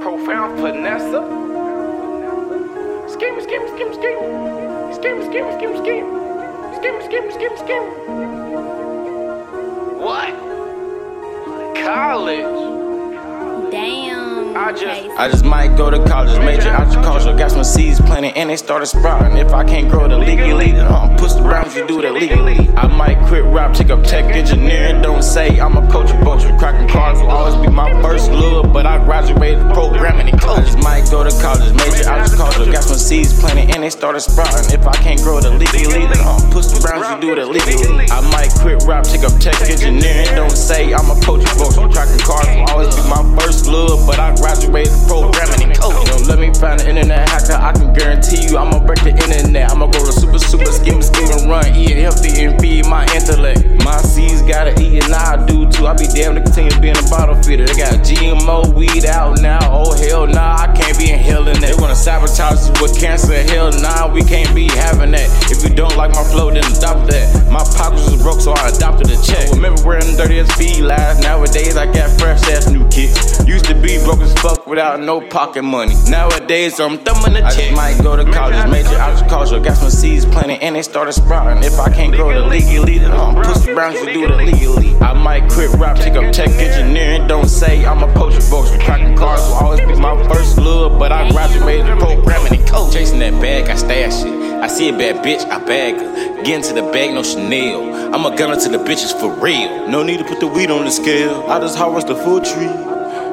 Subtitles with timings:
[0.00, 1.18] Profound finesse.
[3.14, 4.20] Scheme, scheme, scheme, scheme.
[4.94, 6.06] Scheme, scheme, scheme, scheme.
[6.76, 7.88] Scheme, scheme, scheme, scheme.
[9.98, 10.34] What?
[11.74, 13.70] College.
[13.72, 14.56] Damn.
[14.56, 17.34] I just- I just might go to college, major agriculture.
[17.36, 19.36] Got some seeds planted and they started sprouting.
[19.38, 22.47] If I can't grow it illegally, then I'm push the rounds, you do it illegally.
[22.78, 25.02] I might quit rap, take up tech engineering.
[25.02, 28.72] Don't say I'm a coach of boats, cracking cars will always be my first love.
[28.72, 30.76] But I graduated programming and clothes.
[30.76, 32.70] I might go to college, major agriculture.
[32.70, 34.70] Got some seeds planted and they started sprouting.
[34.70, 38.06] If I can't grow it illegally, then I'm push the you do it illegally.
[38.14, 40.30] I might quit rap, take up tech engineering.
[40.38, 44.06] Don't say I'm a coach of boats, tracking cars will always be my first love.
[44.06, 46.06] But I graduated programming and coding.
[46.14, 47.58] Don't let me find an internet hacker.
[47.58, 49.67] I can guarantee you I'ma break the internet.
[55.68, 55.86] And I do too.
[55.86, 57.66] I be damn to continue being a bottle feeder.
[57.66, 59.58] They got GMO weed out now.
[59.70, 61.74] Oh hell nah, I can't be inhaling that.
[61.76, 63.34] They wanna sabotage us with cancer.
[63.34, 65.28] Hell nah, we can't be having that.
[65.50, 67.50] If you don't like my flow, then adopt that.
[67.50, 69.50] My pockets was broke, so I adopted a check.
[69.52, 71.22] Remember wearing dirty as feet last.
[71.22, 73.44] Nowadays I got fresh ass new kicks.
[73.46, 75.94] Used to be broke as fuck without no pocket money.
[76.08, 77.58] Nowadays I'm thumbing the check.
[77.58, 79.60] I just might go to college, major agriculture.
[79.60, 81.62] Got some seeds planted and they started sprouting.
[81.62, 84.37] If I can't grow it illegally, then I'm pussy brown to do it might
[86.08, 87.26] take up tech engineering.
[87.26, 88.70] Don't say I'm a poacher, folks.
[88.84, 92.92] Cracking cars will always be my first love, but I graduated programming and code.
[92.92, 94.62] Chasing that bag, I stash it.
[94.62, 96.42] I see a bad bitch, I bag her.
[96.42, 98.14] Get into the bag, no Chanel.
[98.14, 99.88] I'm a gunner to the bitches for real.
[99.88, 101.44] No need to put the weed on the scale.
[101.48, 102.72] I just harvest the full tree.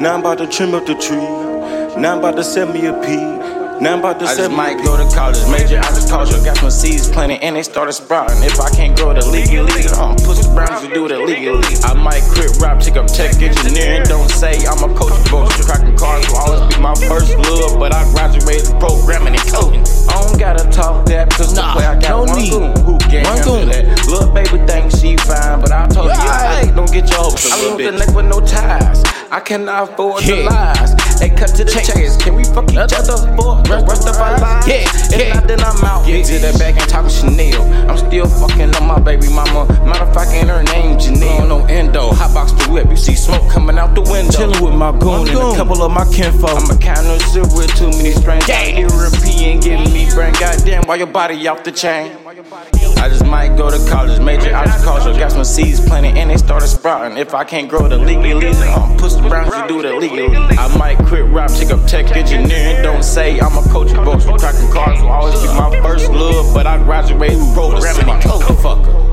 [0.00, 2.00] Now I'm about to trim up the tree.
[2.00, 3.39] Now I'm about to send me a pea.
[3.80, 6.36] Now I'm about to I just might go to college, major agriculture.
[6.44, 8.42] Got some seeds planted and they started sprouting.
[8.44, 11.64] If I can't grow it illegally, I'm push the browns to do it illegally.
[11.84, 14.04] I might quit rap, take up tech engineering.
[14.04, 15.64] Don't say I'm a coach of boats.
[15.64, 19.80] Cracking cars will always be my first love, but I graduated programming and coding.
[20.12, 22.50] I don't gotta talk that, cause Nah, the way I got no one need.
[22.52, 23.68] goon who can't One handle goon.
[23.72, 24.06] that.
[24.06, 26.68] Little baby think she fine, but I told you, Yeah.
[26.68, 27.52] hey, don't get your hopes up.
[27.52, 29.00] I I lose lose the the neck with no ties.
[29.32, 30.52] I cannot afford the Yeah.
[30.52, 30.92] lies.
[31.20, 32.16] They cut to the chase.
[32.16, 34.66] Can we fuck each other for the rest of our lives?
[34.66, 35.34] Yeah, If yeah.
[35.34, 36.06] not, then I'm out.
[36.06, 37.60] Get to the back and talk Chanel.
[37.90, 39.68] I'm still fucking on my baby mama.
[39.84, 41.46] Matter of fact, ain't her name Janelle.
[41.48, 42.10] No endo.
[42.12, 42.88] Hotbox the whip.
[42.88, 44.32] You see smoke coming out the window.
[44.32, 46.56] Chillin' with my goon and a couple of my kinfolk.
[46.56, 48.46] I'm a connoisseur with too many strings.
[48.46, 48.72] Gas.
[48.78, 50.32] European giving me brain.
[50.40, 52.16] Goddamn, why your body off the chain?
[53.00, 55.18] I just might go to college, major agriculture.
[55.18, 57.16] Got some seeds planted and they started sprouting.
[57.16, 60.36] If I can't grow the legally, I'm um, pussy brown, to do the legally.
[60.36, 62.82] I might quit rap, take up tech engineering.
[62.82, 64.04] Don't say I'm a coach of.
[64.38, 68.20] Cracking cars will always be my first love, but I graduate from pro to semi.
[68.20, 69.10] Fucker.